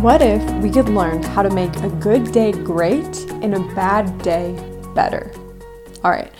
What 0.00 0.22
if 0.22 0.40
we 0.62 0.70
could 0.70 0.88
learn 0.88 1.24
how 1.24 1.42
to 1.42 1.50
make 1.50 1.74
a 1.78 1.88
good 1.88 2.30
day 2.30 2.52
great 2.52 3.28
and 3.42 3.52
a 3.52 3.74
bad 3.74 4.22
day 4.22 4.52
better? 4.94 5.32
All 6.04 6.12
right, 6.12 6.32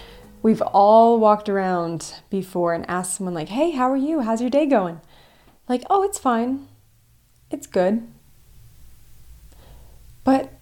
we've 0.43 0.63
all 0.63 1.19
walked 1.19 1.49
around 1.49 2.15
before 2.31 2.73
and 2.73 2.89
asked 2.89 3.17
someone, 3.17 3.35
like, 3.35 3.49
hey, 3.49 3.73
how 3.73 3.91
are 3.91 3.97
you? 3.97 4.21
How's 4.21 4.41
your 4.41 4.49
day 4.49 4.67
going? 4.67 5.01
Like, 5.69 5.83
oh, 5.91 6.05
it's 6.05 6.21
fine. 6.21 6.69
It's 7.51 7.67
good. 7.67 8.07
But 10.23 10.53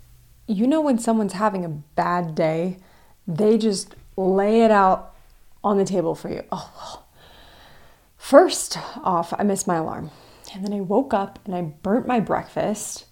you 0.47 0.67
know, 0.67 0.81
when 0.81 0.99
someone's 0.99 1.35
having 1.35 1.67
a 1.67 1.69
bad 1.69 2.35
day, 2.35 2.79
they 3.29 3.59
just 3.59 3.95
lay 4.17 4.63
it 4.63 4.71
out 4.71 5.15
on 5.63 5.77
the 5.77 5.85
table 5.85 6.15
for 6.15 6.31
you. 6.31 6.45
Oh, 6.51 6.73
well. 6.75 7.07
First 8.17 8.79
off, 9.05 9.35
I 9.39 9.43
missed 9.43 9.67
my 9.67 9.77
alarm. 9.77 10.11
And 10.57 10.65
then 10.65 10.73
I 10.73 10.81
woke 10.81 11.13
up 11.13 11.39
and 11.45 11.55
I 11.55 11.61
burnt 11.61 12.07
my 12.07 12.19
breakfast. 12.19 13.05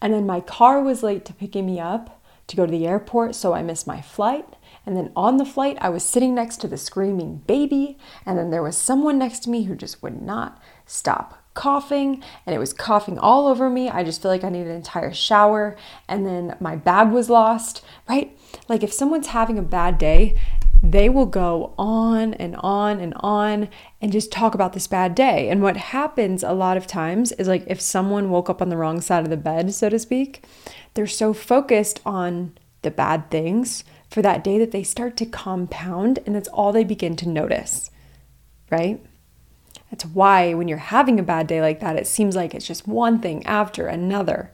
And 0.00 0.14
then 0.14 0.26
my 0.26 0.40
car 0.40 0.80
was 0.80 1.02
late 1.02 1.24
to 1.24 1.34
picking 1.34 1.66
me 1.66 1.80
up 1.80 2.22
to 2.46 2.54
go 2.56 2.66
to 2.66 2.70
the 2.70 2.86
airport, 2.86 3.34
so 3.34 3.52
I 3.52 3.62
missed 3.62 3.86
my 3.86 4.00
flight. 4.00 4.46
And 4.86 4.96
then 4.96 5.10
on 5.16 5.38
the 5.38 5.44
flight, 5.44 5.76
I 5.80 5.88
was 5.88 6.04
sitting 6.04 6.36
next 6.36 6.58
to 6.58 6.68
the 6.68 6.76
screaming 6.76 7.38
baby. 7.48 7.98
And 8.24 8.38
then 8.38 8.50
there 8.50 8.62
was 8.62 8.76
someone 8.76 9.18
next 9.18 9.40
to 9.40 9.50
me 9.50 9.64
who 9.64 9.74
just 9.74 10.04
would 10.04 10.22
not 10.22 10.62
stop 10.86 11.42
coughing 11.54 12.22
and 12.44 12.54
it 12.54 12.58
was 12.58 12.72
coughing 12.72 13.18
all 13.18 13.46
over 13.46 13.70
me. 13.70 13.88
I 13.88 14.04
just 14.04 14.20
feel 14.20 14.30
like 14.30 14.44
I 14.44 14.50
need 14.50 14.66
an 14.66 14.74
entire 14.74 15.12
shower. 15.12 15.76
And 16.08 16.26
then 16.26 16.56
my 16.60 16.76
bag 16.76 17.10
was 17.10 17.30
lost, 17.30 17.84
right? 18.08 18.36
Like 18.68 18.82
if 18.82 18.92
someone's 18.92 19.28
having 19.28 19.58
a 19.58 19.62
bad 19.62 19.98
day, 19.98 20.38
they 20.84 21.08
will 21.08 21.24
go 21.24 21.72
on 21.78 22.34
and 22.34 22.54
on 22.56 23.00
and 23.00 23.14
on 23.20 23.70
and 24.02 24.12
just 24.12 24.30
talk 24.30 24.54
about 24.54 24.74
this 24.74 24.86
bad 24.86 25.14
day. 25.14 25.48
And 25.48 25.62
what 25.62 25.78
happens 25.78 26.42
a 26.42 26.52
lot 26.52 26.76
of 26.76 26.86
times 26.86 27.32
is 27.32 27.48
like 27.48 27.64
if 27.66 27.80
someone 27.80 28.28
woke 28.28 28.50
up 28.50 28.60
on 28.60 28.68
the 28.68 28.76
wrong 28.76 29.00
side 29.00 29.24
of 29.24 29.30
the 29.30 29.38
bed, 29.38 29.72
so 29.72 29.88
to 29.88 29.98
speak, 29.98 30.44
they're 30.92 31.06
so 31.06 31.32
focused 31.32 32.00
on 32.04 32.52
the 32.82 32.90
bad 32.90 33.30
things 33.30 33.82
for 34.10 34.20
that 34.20 34.44
day 34.44 34.58
that 34.58 34.72
they 34.72 34.82
start 34.82 35.16
to 35.16 35.24
compound 35.24 36.18
and 36.26 36.36
that's 36.36 36.48
all 36.48 36.70
they 36.70 36.84
begin 36.84 37.16
to 37.16 37.28
notice, 37.30 37.90
right? 38.70 39.02
That's 39.90 40.04
why 40.04 40.52
when 40.52 40.68
you're 40.68 40.76
having 40.76 41.18
a 41.18 41.22
bad 41.22 41.46
day 41.46 41.62
like 41.62 41.80
that, 41.80 41.96
it 41.96 42.06
seems 42.06 42.36
like 42.36 42.54
it's 42.54 42.66
just 42.66 42.86
one 42.86 43.20
thing 43.20 43.44
after 43.46 43.86
another. 43.86 44.50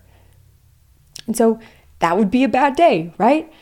And 1.27 1.37
so 1.37 1.59
that 1.99 2.17
would 2.17 2.31
be 2.31 2.45
a 2.45 2.49
bad 2.49 2.77
day, 2.77 3.13
right? 3.19 3.53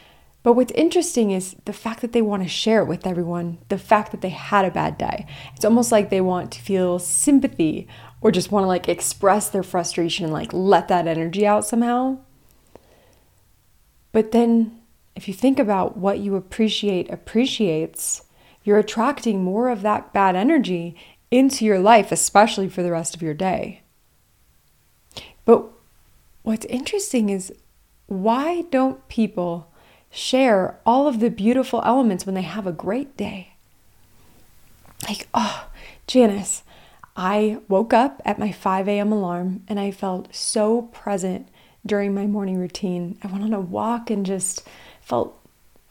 But 0.42 0.52
what's 0.52 0.72
interesting 0.72 1.30
is 1.30 1.56
the 1.64 1.72
fact 1.72 2.00
that 2.00 2.12
they 2.12 2.22
want 2.22 2.42
to 2.42 2.48
share 2.48 2.80
it 2.82 2.86
with 2.86 3.06
everyone, 3.06 3.58
the 3.68 3.78
fact 3.78 4.12
that 4.12 4.20
they 4.20 4.28
had 4.28 4.64
a 4.64 4.70
bad 4.70 4.96
day. 4.96 5.26
It's 5.54 5.64
almost 5.64 5.90
like 5.90 6.10
they 6.10 6.20
want 6.20 6.52
to 6.52 6.60
feel 6.60 6.98
sympathy 6.98 7.88
or 8.20 8.30
just 8.30 8.52
want 8.52 8.64
to 8.64 8.68
like 8.68 8.88
express 8.88 9.48
their 9.48 9.62
frustration 9.62 10.24
and 10.24 10.32
like 10.32 10.52
let 10.52 10.88
that 10.88 11.06
energy 11.06 11.46
out 11.46 11.66
somehow. 11.66 12.18
But 14.12 14.32
then 14.32 14.80
if 15.16 15.26
you 15.26 15.34
think 15.34 15.58
about 15.58 15.96
what 15.96 16.20
you 16.20 16.36
appreciate 16.36 17.10
appreciates, 17.10 18.22
you're 18.62 18.78
attracting 18.78 19.42
more 19.42 19.68
of 19.68 19.82
that 19.82 20.12
bad 20.12 20.36
energy 20.36 20.96
into 21.30 21.64
your 21.64 21.80
life, 21.80 22.12
especially 22.12 22.68
for 22.68 22.82
the 22.82 22.92
rest 22.92 23.16
of 23.16 23.22
your 23.22 23.34
day. 23.34 23.82
But 25.44 25.66
what's 26.42 26.66
interesting 26.66 27.30
is 27.30 27.52
why 28.06 28.62
don't 28.70 29.06
people 29.08 29.72
share 30.10 30.78
all 30.86 31.06
of 31.06 31.20
the 31.20 31.30
beautiful 31.30 31.82
elements 31.84 32.26
when 32.26 32.34
they 32.34 32.42
have 32.42 32.66
a 32.66 32.72
great 32.72 33.16
day. 33.16 33.54
Like, 35.06 35.28
oh, 35.32 35.68
Janice, 36.06 36.62
I 37.16 37.58
woke 37.68 37.92
up 37.92 38.22
at 38.24 38.38
my 38.38 38.52
5 38.52 38.88
a.m. 38.88 39.12
alarm 39.12 39.62
and 39.68 39.78
I 39.78 39.90
felt 39.90 40.34
so 40.34 40.82
present 40.82 41.48
during 41.84 42.14
my 42.14 42.26
morning 42.26 42.58
routine. 42.58 43.18
I 43.22 43.28
went 43.28 43.44
on 43.44 43.52
a 43.52 43.60
walk 43.60 44.10
and 44.10 44.24
just 44.24 44.66
felt 45.00 45.34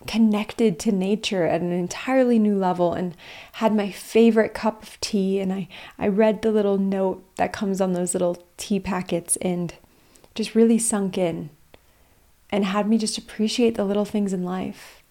connected 0.05 0.79
to 0.79 0.91
nature 0.91 1.45
at 1.45 1.61
an 1.61 1.71
entirely 1.71 2.39
new 2.39 2.57
level 2.57 2.93
and 2.93 3.15
had 3.53 3.75
my 3.75 3.91
favorite 3.91 4.53
cup 4.53 4.83
of 4.83 4.99
tea 5.01 5.39
and 5.39 5.51
I, 5.51 5.67
I 5.97 6.07
read 6.07 6.41
the 6.41 6.51
little 6.51 6.77
note 6.77 7.23
that 7.35 7.51
comes 7.51 7.81
on 7.81 7.93
those 7.93 8.13
little 8.13 8.41
tea 8.57 8.79
packets 8.79 9.35
and 9.37 9.73
just 10.35 10.55
really 10.55 10.79
sunk 10.79 11.17
in 11.17 11.49
and 12.49 12.65
had 12.65 12.87
me 12.87 12.97
just 12.97 13.17
appreciate 13.17 13.75
the 13.75 13.83
little 13.83 14.05
things 14.05 14.33
in 14.33 14.43
life. 14.43 15.03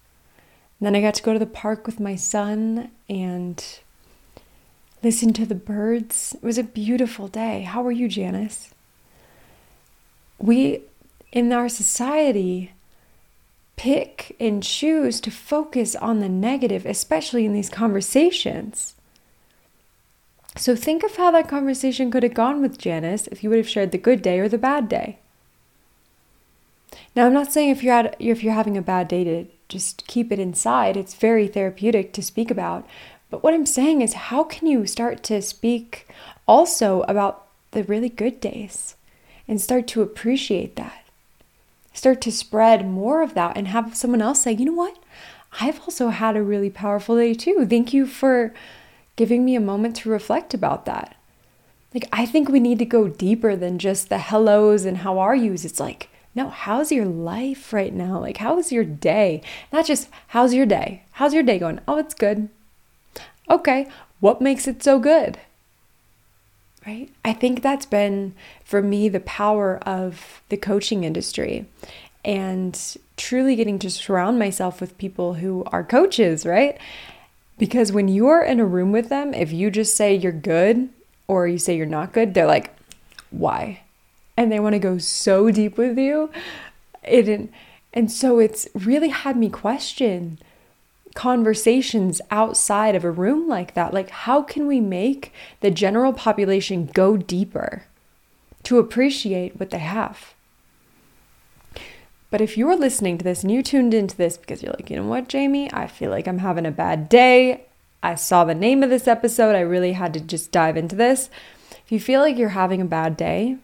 And 0.78 0.86
then 0.86 0.96
I 0.96 1.00
got 1.00 1.14
to 1.14 1.22
go 1.22 1.32
to 1.32 1.38
the 1.38 1.46
park 1.46 1.86
with 1.86 2.00
my 2.00 2.16
son 2.16 2.90
and 3.08 3.64
listen 5.02 5.32
to 5.34 5.46
the 5.46 5.54
birds. 5.54 6.34
It 6.34 6.42
was 6.42 6.58
a 6.58 6.62
beautiful 6.62 7.28
day. 7.28 7.62
How 7.62 7.84
are 7.86 7.92
you, 7.92 8.08
Janice? 8.08 8.70
We, 10.38 10.82
in 11.32 11.52
our 11.52 11.68
society, 11.68 12.72
pick 13.76 14.36
and 14.40 14.62
choose 14.62 15.20
to 15.20 15.30
focus 15.30 15.94
on 15.96 16.20
the 16.20 16.28
negative, 16.28 16.84
especially 16.84 17.44
in 17.44 17.52
these 17.52 17.70
conversations. 17.70 18.94
So 20.56 20.74
think 20.74 21.02
of 21.02 21.16
how 21.16 21.30
that 21.32 21.48
conversation 21.48 22.10
could 22.10 22.22
have 22.22 22.34
gone 22.34 22.62
with 22.62 22.78
Janice 22.78 23.26
if 23.26 23.44
you 23.44 23.50
would 23.50 23.58
have 23.58 23.68
shared 23.68 23.92
the 23.92 23.98
good 23.98 24.22
day 24.22 24.40
or 24.40 24.48
the 24.48 24.58
bad 24.58 24.88
day. 24.88 25.18
Now, 27.16 27.26
I'm 27.26 27.32
not 27.32 27.50
saying 27.50 27.70
if 27.70 27.82
you're 27.82 27.94
at, 27.94 28.14
if 28.20 28.44
you're 28.44 28.52
having 28.52 28.76
a 28.76 28.82
bad 28.82 29.08
day 29.08 29.24
to 29.24 29.46
just 29.68 30.06
keep 30.06 30.30
it 30.30 30.38
inside. 30.38 30.96
It's 30.96 31.14
very 31.14 31.48
therapeutic 31.48 32.12
to 32.12 32.22
speak 32.22 32.50
about. 32.50 32.86
But 33.30 33.42
what 33.42 33.54
I'm 33.54 33.66
saying 33.66 34.02
is, 34.02 34.12
how 34.12 34.44
can 34.44 34.68
you 34.68 34.86
start 34.86 35.22
to 35.24 35.42
speak 35.42 36.06
also 36.46 37.02
about 37.02 37.46
the 37.72 37.82
really 37.84 38.08
good 38.08 38.40
days 38.40 38.94
and 39.48 39.60
start 39.60 39.86
to 39.88 40.02
appreciate 40.02 40.76
that? 40.76 41.04
Start 41.92 42.20
to 42.20 42.30
spread 42.30 42.88
more 42.88 43.22
of 43.22 43.34
that 43.34 43.56
and 43.56 43.68
have 43.68 43.96
someone 43.96 44.22
else 44.22 44.42
say, 44.42 44.52
you 44.52 44.66
know 44.66 44.72
what? 44.72 44.98
I've 45.60 45.80
also 45.80 46.10
had 46.10 46.36
a 46.36 46.42
really 46.42 46.70
powerful 46.70 47.16
day 47.16 47.32
too. 47.32 47.66
Thank 47.66 47.94
you 47.94 48.06
for 48.06 48.52
giving 49.16 49.44
me 49.44 49.56
a 49.56 49.60
moment 49.60 49.96
to 49.96 50.10
reflect 50.10 50.52
about 50.52 50.84
that. 50.84 51.16
Like, 51.94 52.08
I 52.12 52.26
think 52.26 52.48
we 52.48 52.60
need 52.60 52.78
to 52.80 52.84
go 52.84 53.08
deeper 53.08 53.56
than 53.56 53.78
just 53.78 54.10
the 54.10 54.18
hellos 54.18 54.84
and 54.84 54.98
how 54.98 55.18
are 55.18 55.34
yous. 55.34 55.64
It's 55.64 55.80
like, 55.80 56.10
no, 56.36 56.50
how's 56.50 56.92
your 56.92 57.06
life 57.06 57.72
right 57.72 57.94
now? 57.94 58.20
Like, 58.20 58.36
how's 58.36 58.70
your 58.70 58.84
day? 58.84 59.40
Not 59.72 59.86
just, 59.86 60.10
how's 60.28 60.52
your 60.52 60.66
day? 60.66 61.02
How's 61.12 61.32
your 61.32 61.42
day 61.42 61.58
going? 61.58 61.80
Oh, 61.88 61.96
it's 61.96 62.12
good. 62.12 62.50
Okay, 63.50 63.88
what 64.20 64.42
makes 64.42 64.68
it 64.68 64.82
so 64.82 64.98
good? 64.98 65.38
Right? 66.86 67.08
I 67.24 67.32
think 67.32 67.62
that's 67.62 67.86
been, 67.86 68.34
for 68.62 68.82
me, 68.82 69.08
the 69.08 69.20
power 69.20 69.78
of 69.78 70.42
the 70.50 70.58
coaching 70.58 71.04
industry 71.04 71.64
and 72.22 72.96
truly 73.16 73.56
getting 73.56 73.78
to 73.78 73.90
surround 73.90 74.38
myself 74.38 74.78
with 74.78 74.98
people 74.98 75.34
who 75.34 75.64
are 75.68 75.82
coaches, 75.82 76.44
right? 76.44 76.78
Because 77.56 77.92
when 77.92 78.08
you're 78.08 78.42
in 78.42 78.60
a 78.60 78.66
room 78.66 78.92
with 78.92 79.08
them, 79.08 79.32
if 79.32 79.52
you 79.52 79.70
just 79.70 79.96
say 79.96 80.14
you're 80.14 80.32
good 80.32 80.90
or 81.28 81.48
you 81.48 81.56
say 81.56 81.74
you're 81.74 81.86
not 81.86 82.12
good, 82.12 82.34
they're 82.34 82.46
like, 82.46 82.76
why? 83.30 83.80
And 84.36 84.52
they 84.52 84.60
want 84.60 84.74
to 84.74 84.78
go 84.78 84.98
so 84.98 85.50
deep 85.50 85.78
with 85.78 85.98
you. 85.98 86.30
It 87.02 87.50
and 87.92 88.12
so 88.12 88.38
it's 88.38 88.68
really 88.74 89.08
had 89.08 89.36
me 89.36 89.48
question 89.48 90.38
conversations 91.14 92.20
outside 92.30 92.94
of 92.94 93.04
a 93.04 93.10
room 93.10 93.48
like 93.48 93.72
that. 93.74 93.94
Like 93.94 94.10
how 94.10 94.42
can 94.42 94.66
we 94.66 94.80
make 94.80 95.32
the 95.60 95.70
general 95.70 96.12
population 96.12 96.90
go 96.92 97.16
deeper 97.16 97.84
to 98.64 98.78
appreciate 98.78 99.58
what 99.58 99.70
they 99.70 99.78
have? 99.78 100.34
But 102.30 102.40
if 102.40 102.58
you're 102.58 102.76
listening 102.76 103.16
to 103.18 103.24
this 103.24 103.42
and 103.42 103.50
you 103.50 103.62
tuned 103.62 103.94
into 103.94 104.16
this 104.16 104.36
because 104.36 104.62
you're 104.62 104.74
like, 104.74 104.90
you 104.90 104.96
know 104.96 105.06
what, 105.06 105.28
Jamie, 105.28 105.72
I 105.72 105.86
feel 105.86 106.10
like 106.10 106.26
I'm 106.26 106.40
having 106.40 106.66
a 106.66 106.70
bad 106.70 107.08
day. 107.08 107.62
I 108.02 108.14
saw 108.16 108.44
the 108.44 108.54
name 108.54 108.82
of 108.82 108.90
this 108.90 109.08
episode. 109.08 109.54
I 109.54 109.60
really 109.60 109.92
had 109.92 110.12
to 110.14 110.20
just 110.20 110.52
dive 110.52 110.76
into 110.76 110.96
this. 110.96 111.30
If 111.84 111.92
you 111.92 112.00
feel 112.00 112.20
like 112.20 112.36
you're 112.36 112.50
having 112.50 112.80
a 112.80 112.84
bad 112.84 113.16
day, 113.16 113.56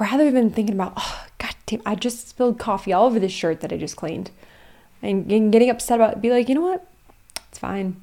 rather 0.00 0.30
than 0.30 0.50
thinking 0.50 0.74
about, 0.74 0.94
oh, 0.96 1.26
god 1.38 1.54
damn, 1.66 1.82
I 1.86 1.94
just 1.94 2.28
spilled 2.28 2.58
coffee 2.58 2.92
all 2.92 3.06
over 3.06 3.20
this 3.20 3.30
shirt 3.30 3.60
that 3.60 3.72
I 3.72 3.76
just 3.76 3.96
cleaned, 3.96 4.30
and 5.02 5.28
getting 5.28 5.70
upset 5.70 6.00
about 6.00 6.14
it, 6.14 6.22
be 6.22 6.30
like, 6.30 6.48
you 6.48 6.54
know 6.54 6.62
what? 6.62 6.86
It's 7.48 7.58
fine. 7.58 8.00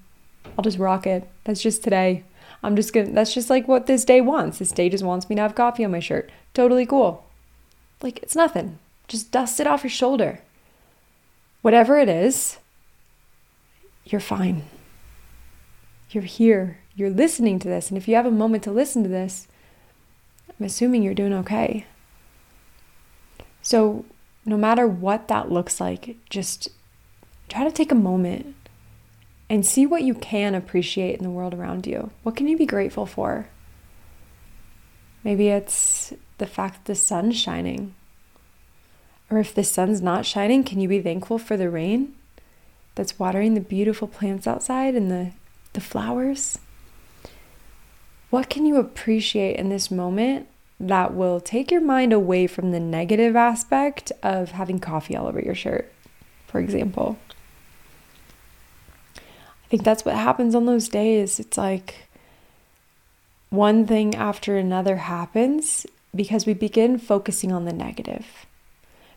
I'll 0.58 0.64
just 0.64 0.80
rock 0.80 1.06
it. 1.06 1.28
That's 1.44 1.62
just 1.62 1.84
today. 1.84 2.24
I'm 2.64 2.76
just 2.76 2.94
gonna, 2.94 3.12
that's 3.12 3.34
just 3.34 3.50
like 3.50 3.68
what 3.68 3.86
this 3.86 4.06
day 4.06 4.22
wants. 4.22 4.60
This 4.60 4.72
day 4.72 4.90
just 4.90 5.04
wants 5.04 5.30
me 5.30 5.36
to 5.36 5.42
have 5.42 5.56
coffee 5.56 5.84
on 5.84 5.92
my 5.92 6.00
shirt. 6.00 6.32
Totally 6.54 6.86
cool. 6.86 7.26
Like, 8.02 8.20
it's 8.24 8.36
nothing. 8.36 8.80
Just 9.08 9.32
dust 9.32 9.60
it 9.60 9.68
off 9.68 9.84
your 9.84 9.92
shoulder. 9.92 10.40
Whatever 11.62 11.98
it 11.98 12.10
is, 12.10 12.58
you're 14.06 14.22
fine. 14.22 14.64
You're 16.12 16.24
here. 16.24 16.80
You're 16.96 17.10
listening 17.10 17.60
to 17.60 17.68
this. 17.68 17.90
And 17.90 17.98
if 17.98 18.08
you 18.08 18.16
have 18.16 18.26
a 18.26 18.32
moment 18.32 18.64
to 18.64 18.72
listen 18.72 19.04
to 19.04 19.10
this, 19.10 19.48
I'm 20.60 20.66
assuming 20.66 21.04
you're 21.04 21.14
doing 21.14 21.34
okay. 21.34 21.86
So, 23.62 24.06
no 24.46 24.58
matter 24.58 24.88
what 24.88 25.28
that 25.28 25.52
looks 25.52 25.80
like, 25.80 26.18
just 26.30 26.70
try 27.50 27.64
to 27.64 27.72
take 27.72 27.92
a 27.92 27.96
moment 27.96 28.56
and 29.50 29.66
see 29.66 29.86
what 29.86 30.04
you 30.04 30.14
can 30.14 30.56
appreciate 30.56 31.18
in 31.18 31.24
the 31.24 31.30
world 31.30 31.54
around 31.54 31.86
you. 31.86 32.12
What 32.24 32.36
can 32.36 32.48
you 32.48 32.58
be 32.58 32.66
grateful 32.66 33.06
for? 33.06 33.48
Maybe 35.24 35.50
it's 35.50 36.14
the 36.38 36.48
fact 36.48 36.76
that 36.76 36.86
the 36.86 36.96
sun's 36.96 37.38
shining? 37.38 37.94
Or 39.30 39.40
if 39.40 39.54
the 39.54 39.64
sun's 39.64 40.02
not 40.02 40.26
shining, 40.26 40.64
can 40.64 40.80
you 40.80 40.88
be 40.88 41.02
thankful 41.02 41.38
for 41.38 41.58
the 41.58 41.70
rain 41.70 42.14
that's 42.96 43.20
watering 43.20 43.54
the 43.54 43.60
beautiful 43.60 44.08
plants 44.08 44.48
outside 44.48 44.96
and 44.96 45.12
the, 45.12 45.32
the 45.74 45.82
flowers? 45.82 46.60
What 48.30 48.50
can 48.50 48.66
you 48.66 48.78
appreciate 48.78 49.56
in 49.56 49.70
this 49.70 49.90
moment 49.90 50.48
that 50.80 51.14
will 51.14 51.40
take 51.40 51.72
your 51.72 51.82
mind 51.82 52.12
away 52.12 52.46
from 52.48 52.72
the 52.72 52.80
negative 52.80 53.36
aspect 53.36 54.12
of 54.22 54.52
having 54.52 54.80
coffee 54.80 55.16
all 55.16 55.28
over 55.28 55.40
your 55.40 55.56
shirt, 55.56 55.92
for 56.46 56.60
example? 56.60 57.18
I 59.16 59.70
think 59.70 59.84
that's 59.84 60.06
what 60.06 60.16
happens 60.16 60.56
on 60.56 60.66
those 60.66 60.90
days. 60.90 61.40
It's 61.40 61.58
like 61.58 62.08
one 63.50 63.88
thing 63.88 64.16
after 64.16 64.58
another 64.58 64.98
happens 64.98 65.86
because 66.14 66.46
we 66.46 66.54
begin 66.54 66.98
focusing 66.98 67.52
on 67.52 67.66
the 67.66 67.74
negative. 67.74 68.46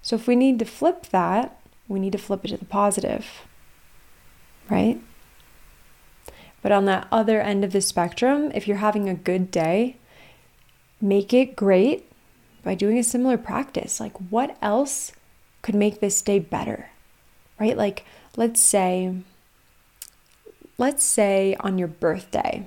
So 0.03 0.17
if 0.17 0.27
we 0.27 0.37
need 0.37 0.59
to 0.61 0.65
flip 0.65 1.07
that, 1.07 1.61
we 1.89 2.01
need 2.01 2.13
to 2.13 2.19
flip 2.19 2.45
it 2.45 2.49
to 2.49 2.57
the 2.57 2.65
positive, 2.65 3.43
right? 4.69 5.01
But 6.63 6.73
on 6.73 6.85
that 6.85 7.09
other 7.11 7.41
end 7.41 7.65
of 7.65 7.73
the 7.73 7.81
spectrum, 7.81 8.51
if 8.55 8.69
you're 8.69 8.79
having 8.79 9.09
a 9.09 9.15
good 9.15 9.51
day, 9.51 9.97
make 11.01 11.33
it 11.33 11.57
great 11.57 12.11
by 12.63 12.75
doing 12.75 12.99
a 12.99 13.05
similar 13.05 13.39
practice. 13.39 14.01
Like, 14.01 14.17
what 14.31 14.57
else 14.61 15.13
could 15.63 15.75
make 15.75 16.01
this 16.01 16.21
day 16.21 16.39
better, 16.39 16.91
right? 17.59 17.77
Like, 17.77 18.05
let's 18.37 18.61
say 18.61 19.15
let's 20.81 21.05
say 21.05 21.55
on 21.61 21.77
your 21.77 21.87
birthday, 21.87 22.67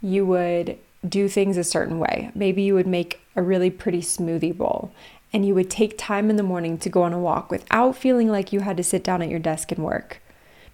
you 0.00 0.24
would 0.24 0.78
do 1.06 1.28
things 1.28 1.58
a 1.58 1.62
certain 1.62 1.98
way. 1.98 2.30
Maybe 2.34 2.62
you 2.62 2.74
would 2.74 2.86
make 2.86 3.20
a 3.36 3.42
really 3.42 3.70
pretty 3.70 4.00
smoothie 4.00 4.56
bowl 4.56 4.90
and 5.34 5.46
you 5.46 5.54
would 5.54 5.70
take 5.70 5.98
time 5.98 6.30
in 6.30 6.36
the 6.36 6.42
morning 6.42 6.78
to 6.78 6.88
go 6.88 7.02
on 7.02 7.12
a 7.12 7.18
walk 7.18 7.50
without 7.50 7.94
feeling 7.94 8.28
like 8.30 8.54
you 8.54 8.60
had 8.60 8.78
to 8.78 8.82
sit 8.82 9.04
down 9.04 9.20
at 9.20 9.28
your 9.28 9.38
desk 9.38 9.70
and 9.70 9.84
work. 9.84 10.22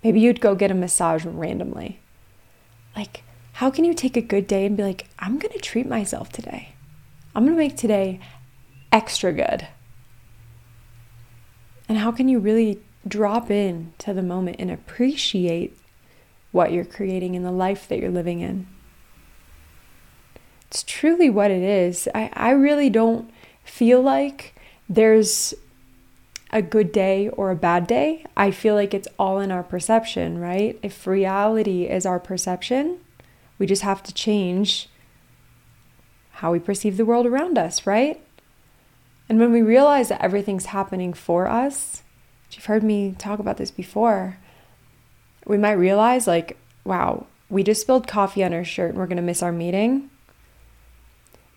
Maybe 0.05 0.21
you'd 0.21 0.41
go 0.41 0.55
get 0.55 0.71
a 0.71 0.75
massage 0.75 1.25
randomly. 1.25 1.99
Like, 2.97 3.23
how 3.55 3.71
can 3.71 3.85
you 3.85 3.95
take 3.95 4.17
a 4.17 4.23
good 4.23 4.47
day 4.47 4.67
and 4.67 4.77
be 4.77 4.83
like, 4.83 5.09
I'm 5.19 5.39
going 5.39 5.53
to 5.53 5.61
treat 5.61 5.89
myself 5.89 6.31
today? 6.31 6.75
I'm 7.35 7.45
going 7.45 7.57
to 7.57 7.63
make 7.63 7.77
today 7.77 8.21
extra 8.91 9.33
good. 9.33 9.69
And 11.89 11.99
how 11.99 12.13
can 12.13 12.29
you 12.29 12.39
really 12.39 12.81
drop 13.07 13.51
in 13.51 13.93
to 13.99 14.15
the 14.15 14.23
moment 14.23 14.57
and 14.59 14.71
appreciate 14.71 15.77
what 16.53 16.71
you're 16.71 16.85
creating 16.85 17.35
and 17.35 17.45
the 17.45 17.51
life 17.51 17.89
that 17.89 17.99
you're 17.99 18.11
living 18.11 18.41
in. 18.41 18.67
It's 20.69 20.85
truly 20.85 21.29
what 21.29 21.51
it 21.51 21.63
is. 21.63 22.09
I, 22.15 22.31
I 22.35 22.51
really 22.51 22.91
don't 22.91 23.31
feel 23.65 24.01
like 24.01 24.55
there's 24.89 25.55
a 26.53 26.63
good 26.63 26.93
day 26.93 27.29
or 27.31 27.51
a 27.51 27.57
bad 27.57 27.87
day. 27.87 28.25
I 28.37 28.51
feel 28.51 28.75
like 28.75 28.93
it's 28.93 29.09
all 29.19 29.41
in 29.41 29.51
our 29.51 29.63
perception, 29.63 30.39
right? 30.39 30.79
If 30.83 31.07
reality 31.07 31.85
is 31.85 32.05
our 32.05 32.21
perception, 32.21 32.99
we 33.59 33.67
just 33.67 33.83
have 33.83 34.03
to 34.03 34.13
change 34.13 34.89
how 36.33 36.53
we 36.53 36.59
perceive 36.59 36.97
the 36.97 37.05
world 37.05 37.27
around 37.27 37.57
us, 37.57 37.87
right? 37.87 38.21
And 39.29 39.39
when 39.39 39.53
we 39.53 39.63
realize 39.63 40.09
that 40.09 40.21
everything's 40.21 40.67
happening 40.67 41.15
for 41.15 41.47
us, 41.47 42.03
you've 42.51 42.67
heard 42.67 42.83
me 42.83 43.15
talk 43.17 43.39
about 43.39 43.57
this 43.57 43.71
before, 43.71 44.39
we 45.47 45.57
might 45.57 45.73
realize, 45.73 46.27
like, 46.27 46.59
wow, 46.85 47.27
we 47.49 47.63
just 47.63 47.81
spilled 47.81 48.07
coffee 48.07 48.45
on 48.45 48.53
our 48.53 48.65
shirt 48.65 48.91
and 48.91 48.99
we're 48.99 49.07
going 49.07 49.17
to 49.17 49.23
miss 49.23 49.43
our 49.43 49.53
meeting. 49.53 50.11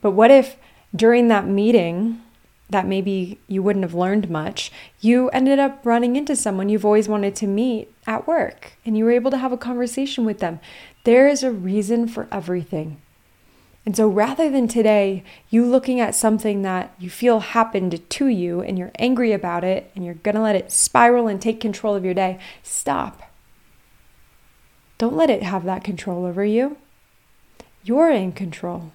But 0.01 0.12
what 0.12 0.31
if 0.31 0.56
during 0.95 1.27
that 1.27 1.48
meeting, 1.48 2.21
that 2.69 2.88
maybe 2.88 3.39
you 3.47 3.62
wouldn't 3.62 3.83
have 3.83 3.94
learned 3.94 4.29
much, 4.29 4.71
you 5.00 5.29
ended 5.29 5.59
up 5.59 5.85
running 5.85 6.15
into 6.15 6.35
someone 6.35 6.69
you've 6.69 6.85
always 6.85 7.07
wanted 7.07 7.35
to 7.35 7.47
meet 7.47 7.94
at 8.07 8.27
work 8.27 8.73
and 8.85 8.97
you 8.97 9.06
were 9.06 9.12
able 9.12 9.31
to 9.31 9.38
have 9.38 9.51
a 9.51 9.57
conversation 9.57 10.25
with 10.25 10.39
them. 10.39 10.59
There 11.03 11.27
is 11.27 11.44
a 11.44 11.51
reason 11.51 12.07
for 12.07 12.27
everything. 12.31 13.01
And 13.85 13.95
so 13.95 14.07
rather 14.07 14.50
than 14.50 14.67
today, 14.67 15.23
you 15.51 15.63
looking 15.63 16.00
at 16.00 16.15
something 16.15 16.63
that 16.63 16.95
you 16.97 17.09
feel 17.12 17.39
happened 17.39 18.09
to 18.09 18.27
you 18.27 18.62
and 18.62 18.79
you're 18.79 18.91
angry 18.97 19.31
about 19.31 19.63
it 19.63 19.91
and 19.95 20.03
you're 20.03 20.15
to 20.15 20.41
let 20.41 20.56
it 20.56 20.71
spiral 20.71 21.27
and 21.27 21.39
take 21.39 21.59
control 21.59 21.95
of 21.95 22.03
your 22.03 22.15
day, 22.15 22.39
stop. 22.63 23.21
Don't 24.97 25.15
let 25.15 25.29
it 25.29 25.44
have 25.44 25.65
that 25.65 25.83
control 25.83 26.25
over 26.25 26.44
you. 26.44 26.77
You're 27.83 28.09
in 28.09 28.31
control. 28.31 28.91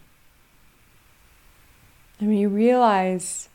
I 2.21 2.25
mean, 2.25 2.39
you 2.39 2.49
realize, 2.49 3.49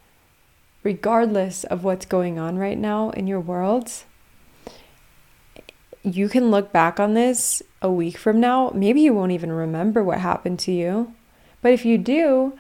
regardless 0.85 1.63
of 1.65 1.83
what's 1.83 2.05
going 2.05 2.37
on 2.37 2.57
right 2.57 2.77
now 2.77 3.09
in 3.09 3.25
your 3.25 3.39
world, 3.39 3.91
you 6.03 6.29
can 6.29 6.51
look 6.51 6.71
back 6.71 6.99
on 6.99 7.15
this 7.15 7.63
a 7.81 7.91
week 7.91 8.15
from 8.15 8.39
now. 8.39 8.71
Maybe 8.75 9.01
you 9.01 9.11
won't 9.11 9.31
even 9.31 9.51
remember 9.51 10.03
what 10.03 10.19
happened 10.19 10.59
to 10.59 10.71
you. 10.71 11.13
But 11.63 11.73
if 11.73 11.83
you 11.83 11.97
do, 11.97 12.53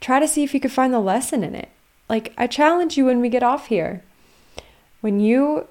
try 0.00 0.18
to 0.18 0.26
see 0.26 0.42
if 0.42 0.52
you 0.52 0.58
could 0.58 0.72
find 0.72 0.92
the 0.92 0.98
lesson 0.98 1.44
in 1.44 1.54
it. 1.54 1.68
Like, 2.08 2.34
I 2.36 2.48
challenge 2.48 2.96
you 2.96 3.06
when 3.06 3.20
we 3.20 3.28
get 3.28 3.44
off 3.44 3.68
here. 3.68 4.02
When 5.00 5.20
you 5.20 5.68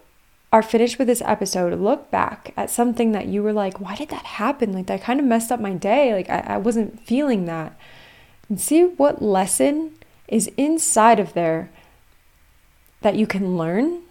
are 0.53 0.61
finished 0.61 0.97
with 0.97 1.07
this 1.07 1.21
episode, 1.25 1.77
look 1.77 2.09
back 2.09 2.53
at 2.55 2.69
something 2.69 3.11
that 3.11 3.25
you 3.25 3.44
were 3.44 3.51
like, 3.51 3.81
why 3.81 3.95
did 3.95 4.09
that 4.09 4.25
happen? 4.25 4.71
Like, 4.71 4.87
that 4.87 5.03
kind 5.03 5.19
of 5.19 5.25
messed 5.25 5.51
up 5.51 5.59
my 5.59 5.73
day. 5.73 6.13
Like, 6.13 6.29
I, 6.29 6.55
I 6.55 6.57
wasn't 6.57 7.05
feeling 7.05 7.45
that. 7.45 7.77
And 8.47 8.61
see 8.61 8.85
what 8.85 9.21
lesson 9.21 9.91
is 10.29 10.49
inside 10.55 11.19
of 11.19 11.33
there 11.33 11.69
that 13.01 13.15
you 13.15 13.27
can 13.27 13.57
learn. 13.57 14.01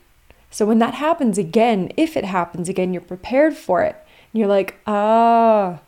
So 0.51 0.67
when 0.67 0.79
that 0.81 0.95
happens 0.95 1.39
again, 1.39 1.93
if 1.97 2.17
it 2.17 2.25
happens 2.25 2.69
again, 2.69 2.93
you're 2.93 3.01
prepared 3.01 3.57
for 3.57 3.83
it. 3.83 3.97
And 4.33 4.41
you're 4.41 4.49
like, 4.49 4.79
ah, 4.87 5.79
oh, 5.79 5.81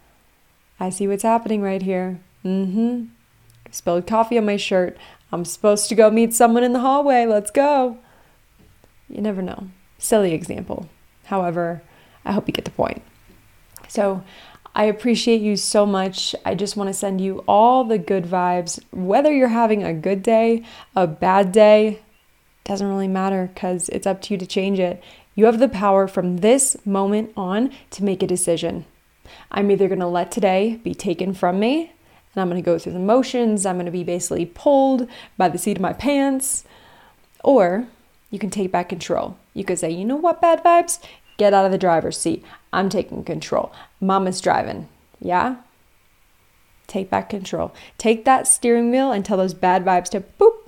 I 0.78 0.90
see 0.90 1.06
what's 1.08 1.22
happening 1.22 1.62
right 1.62 1.82
here. 1.82 2.20
Mm 2.44 2.72
hmm. 2.72 3.04
Spilled 3.70 4.06
coffee 4.06 4.38
on 4.38 4.44
my 4.44 4.56
shirt. 4.56 4.96
I'm 5.32 5.44
supposed 5.44 5.88
to 5.88 5.94
go 5.94 6.10
meet 6.10 6.34
someone 6.34 6.62
in 6.62 6.72
the 6.72 6.81
hallway. 6.81 7.25
Let's 7.25 7.50
go. 7.50 7.99
You 9.08 9.22
never 9.22 9.43
know. 9.43 9.69
Silly 9.98 10.34
example. 10.34 10.88
However, 11.25 11.82
I 12.25 12.32
hope 12.32 12.46
you 12.48 12.52
get 12.52 12.64
the 12.64 12.70
point. 12.70 13.03
So, 13.88 14.22
I 14.74 14.84
appreciate 14.84 15.43
you 15.43 15.56
so 15.56 15.84
much. 15.84 16.34
I 16.44 16.55
just 16.55 16.76
want 16.76 16.88
to 16.88 16.94
send 16.94 17.20
you 17.20 17.44
all 17.46 17.84
the 17.84 17.98
good 17.98 18.24
vibes. 18.24 18.82
Whether 18.91 19.32
you're 19.32 19.48
having 19.48 19.84
a 19.84 19.93
good 19.93 20.22
day, 20.22 20.65
a 20.96 21.06
bad 21.06 21.53
day, 21.53 22.00
doesn't 22.64 22.88
really 22.88 23.08
matter 23.08 23.50
because 23.52 23.88
it's 23.88 24.06
up 24.06 24.22
to 24.22 24.34
you 24.34 24.38
to 24.38 24.46
change 24.46 24.78
it. 24.78 25.02
You 25.34 25.46
have 25.46 25.58
the 25.58 25.69
power 25.69 26.06
from 26.06 26.38
this 26.38 26.76
moment 26.84 27.32
on 27.36 27.72
to 27.90 28.04
make 28.04 28.22
a 28.22 28.26
decision. 28.26 28.84
I'm 29.50 29.70
either 29.70 29.88
going 29.88 30.00
to 30.00 30.06
let 30.06 30.31
today 30.31 30.81
be 30.82 30.94
taken 30.94 31.34
from 31.34 31.58
me 31.58 31.92
and 32.34 32.40
I'm 32.40 32.48
going 32.48 32.62
to 32.62 32.64
go 32.64 32.78
through 32.78 32.92
the 32.92 32.98
motions. 32.98 33.66
I'm 33.66 33.76
going 33.76 33.86
to 33.86 33.92
be 33.92 34.04
basically 34.04 34.46
pulled 34.46 35.08
by 35.36 35.48
the 35.48 35.58
seat 35.58 35.76
of 35.76 35.82
my 35.82 35.92
pants, 35.92 36.64
or 37.44 37.86
you 38.31 38.38
can 38.38 38.50
take 38.50 38.72
back 38.72 38.88
control. 38.88 39.36
You 39.54 39.64
could 39.64 39.78
say, 39.78 39.90
you 39.90 40.04
know 40.04 40.16
what, 40.16 40.40
bad 40.40 40.64
vibes? 40.64 40.98
Get 41.36 41.52
out 41.52 41.66
of 41.66 41.72
the 41.72 41.78
driver's 41.78 42.16
seat. 42.16 42.44
I'm 42.72 42.88
taking 42.88 43.24
control. 43.24 43.72
Mama's 44.00 44.40
driving. 44.40 44.88
Yeah? 45.20 45.56
Take 46.86 47.10
back 47.10 47.28
control. 47.28 47.74
Take 47.98 48.24
that 48.24 48.46
steering 48.46 48.90
wheel 48.90 49.12
and 49.12 49.24
tell 49.24 49.36
those 49.36 49.54
bad 49.54 49.84
vibes 49.84 50.08
to 50.10 50.20
boop, 50.20 50.61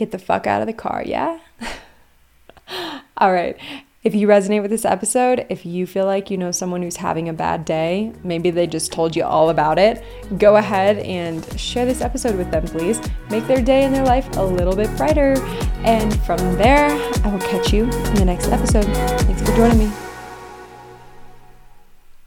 get 0.00 0.10
the 0.10 0.18
fuck 0.18 0.46
out 0.46 0.60
of 0.60 0.66
the 0.66 0.72
car. 0.72 1.02
Yeah? 1.06 1.38
All 3.18 3.32
right. 3.32 3.56
If 4.02 4.14
you 4.14 4.26
resonate 4.26 4.62
with 4.62 4.70
this 4.70 4.86
episode, 4.86 5.44
if 5.50 5.66
you 5.66 5.86
feel 5.86 6.06
like 6.06 6.30
you 6.30 6.38
know 6.38 6.52
someone 6.52 6.80
who's 6.80 6.96
having 6.96 7.28
a 7.28 7.34
bad 7.34 7.66
day, 7.66 8.14
maybe 8.24 8.50
they 8.50 8.66
just 8.66 8.92
told 8.92 9.14
you 9.14 9.24
all 9.24 9.50
about 9.50 9.78
it, 9.78 10.02
go 10.38 10.56
ahead 10.56 10.96
and 11.00 11.44
share 11.60 11.84
this 11.84 12.00
episode 12.00 12.36
with 12.36 12.50
them, 12.50 12.64
please. 12.64 12.98
Make 13.28 13.46
their 13.46 13.60
day 13.60 13.84
and 13.84 13.94
their 13.94 14.06
life 14.06 14.26
a 14.38 14.42
little 14.42 14.74
bit 14.74 14.88
brighter. 14.96 15.34
And 15.84 16.18
from 16.22 16.38
there, 16.56 16.88
I 17.24 17.30
will 17.30 17.40
catch 17.40 17.74
you 17.74 17.84
in 17.84 18.14
the 18.14 18.24
next 18.24 18.48
episode. 18.48 18.86
Thanks 18.86 19.42
for 19.42 19.54
joining 19.54 19.90
me. 19.90 20.09